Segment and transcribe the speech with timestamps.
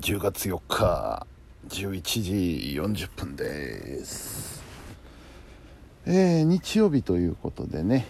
[0.00, 1.26] 10月4日
[1.66, 2.32] 11時
[2.80, 4.62] 40分です。
[6.06, 8.06] えー、日曜日ということでね。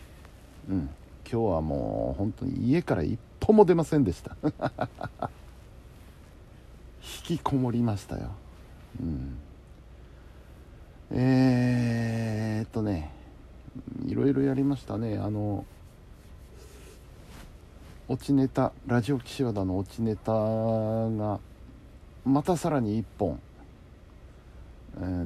[0.68, 0.90] うん。
[1.30, 4.36] 今日はもう本当に家から一歩も出ませんでした。
[7.30, 8.32] 引きこもりましたよ。
[9.00, 9.38] うん。
[11.10, 13.10] えー、っとね
[14.06, 15.16] いろいろやりましたね。
[15.16, 15.64] あの
[18.08, 21.40] 落ちネタラジオ岸和田の落ちネタが
[22.28, 23.40] またさらに1本、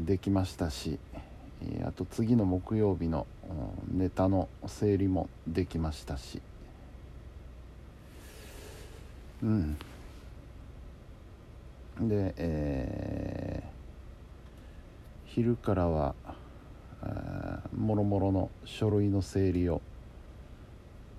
[0.06, 1.00] できましたし
[1.84, 3.26] あと次の木曜日の
[3.90, 6.40] ネタの整理もできましたし。
[9.42, 9.76] うん。
[12.00, 13.68] で、えー、
[15.26, 16.14] 昼からは
[17.76, 19.82] もろもろの書類の整理を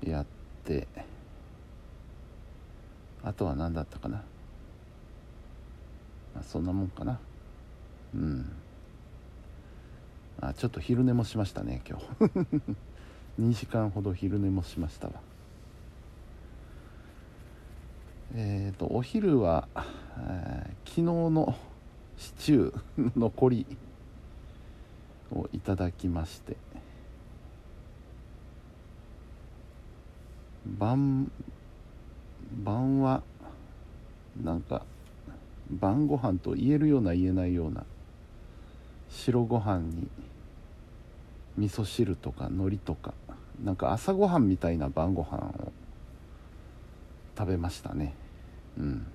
[0.01, 0.25] やっ
[0.63, 0.87] て
[3.21, 4.23] あとは何だったかな。
[6.33, 7.19] まあ、そんなもんかな。
[8.15, 8.51] うん。
[10.41, 12.05] あちょっと昼寝もしましたね今日。
[13.39, 15.13] 2時間ほど昼寝もしましたわ。
[18.35, 19.67] えっ、ー、とお昼は、
[20.17, 21.55] えー、昨日の
[22.17, 23.65] シチュー残り
[25.31, 26.57] をいただきまして
[30.65, 31.31] 晩
[32.63, 33.21] 晩は
[34.41, 34.85] なんか
[35.69, 37.83] 晩ご飯と言えるような言えないような
[39.09, 40.07] 白ご飯に
[41.57, 43.13] 味噌汁とか海苔とか
[43.63, 45.71] なんか朝ごはんみたいな晩ご飯を
[47.37, 48.13] 食べましたね。
[48.77, 49.05] うん。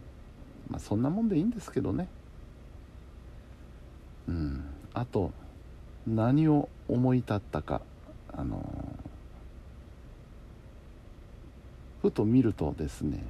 [0.69, 2.09] まあそんなもんでいいんですけどね。
[4.29, 4.65] うん。
[4.95, 5.33] あと
[6.07, 7.83] 何を思い立ったか
[8.33, 13.23] あのー、ふと見るとですね、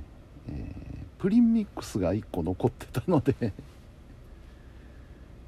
[0.50, 0.87] えー
[1.18, 3.52] プリンミックスが1個残ってたので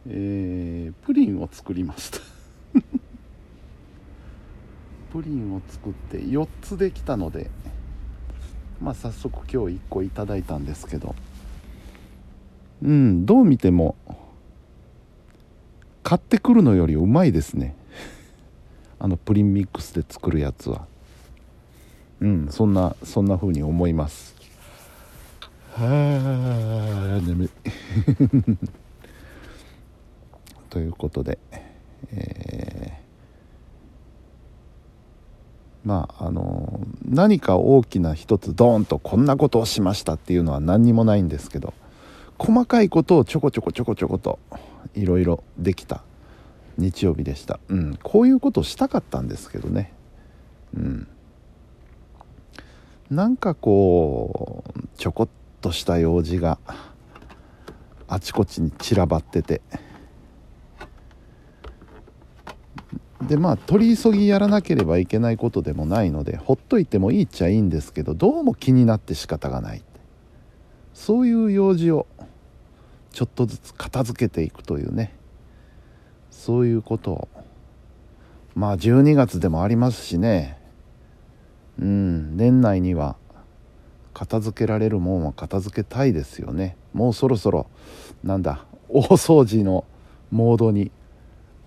[0.08, 2.20] えー、プリンを作りました。
[5.12, 7.50] プリンを作って4つできたので
[8.80, 11.14] まあ早速今日1個いただいたんですけど。
[12.82, 13.94] うんどう見ても
[16.02, 17.74] 買ってくるのよりうまいですね。
[18.98, 20.86] あのプリンミックスで作るやつは。
[22.20, 24.39] うんそんなそんな風に思います。
[25.72, 27.50] はあ眠い。
[30.68, 30.88] とい。
[30.88, 31.38] うことで、
[32.12, 40.38] えー、まああの何か大きな一つドーンとこんなことをしましたってい。
[40.38, 41.22] うのは何にもない。
[41.22, 41.72] んですけど
[42.38, 42.88] 細かい。
[42.88, 44.38] ことをちょこちょこちょこちょこと
[44.94, 45.04] い。
[45.06, 45.24] ろい。
[45.24, 46.02] ろできた
[46.78, 48.32] 日曜日でした、うん、こうい。
[48.32, 49.92] うことしたかったんですけどね
[50.74, 51.08] うん
[53.10, 55.28] なんかこうちょこっ
[55.60, 56.58] とした用事が
[58.08, 59.60] あちこちに散らばってて。
[63.22, 69.82] でまあ取り急ぎやらなければいけないことでもないのでほっといてもいいっちゃいいんですけどどうも気になって仕方がない。
[70.94, 72.06] そういう用事を
[73.12, 75.14] ちょっとずつ片付けていくというね。
[76.30, 77.28] そういうことを。
[78.54, 80.58] まあ12月でもありますしね。
[81.78, 83.16] うん年内には
[84.12, 86.76] 片付けられるもんは片付けたいですよね。
[86.92, 87.66] もうそろそろ
[88.24, 89.84] なんだ大掃除の
[90.30, 90.90] モードに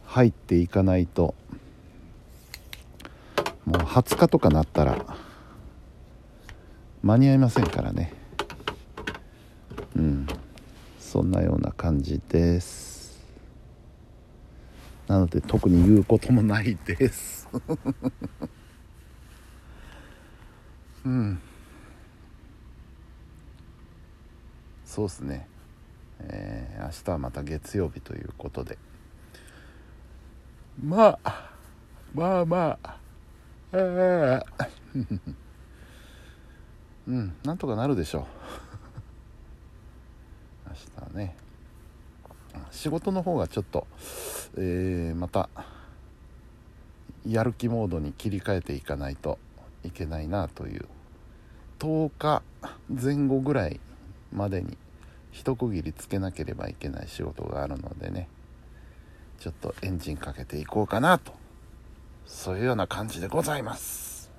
[0.06, 1.36] 入っていかないと。
[3.66, 5.06] もう20日とかなったら
[7.02, 8.14] 間に合いませんからね。
[9.96, 10.28] うん。
[11.00, 13.24] そんなような感じです。
[15.08, 17.48] なので特に言うこともないです。
[21.06, 21.40] うん。
[24.94, 25.48] そうっすね、
[26.20, 28.78] えー、明日はまた月曜日ということで。
[30.80, 31.50] まあ
[32.14, 32.98] まあまあ。
[33.72, 34.44] ええ
[37.08, 38.26] うんなんとかなるでしょう。
[40.70, 41.36] 明日はね。
[42.70, 43.88] 仕事の方がちょっと、
[44.58, 45.50] えー、また
[47.28, 49.40] やる気モードに切り替えていかないと
[49.84, 50.86] いけないなという。
[51.80, 52.44] 10日
[52.90, 53.80] 前後ぐらい
[54.32, 54.78] までに
[55.34, 58.30] 一区切りつけなければいけない仕事があるのでね。
[59.40, 61.34] ちょっとエンジンかけていこうかなと。
[62.26, 64.32] そういうような感じでございます。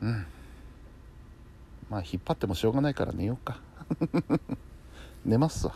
[0.00, 0.26] うん。
[1.90, 3.60] まあ引っ張ってもしょうがないから寝ようか。
[5.26, 5.74] 寝ますわ。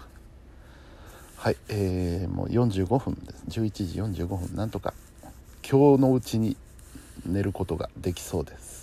[1.37, 3.45] はいえー、もう45分です。
[3.49, 4.57] 11時45分。
[4.57, 4.95] なんとか
[5.69, 6.57] 今日のうちに
[7.27, 8.80] 寝ることができそうです。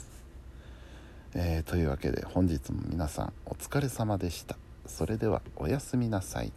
[1.39, 4.57] えーというわけで本日も皆さんお疲れ様でした。
[4.87, 6.51] それではおやすみなさい。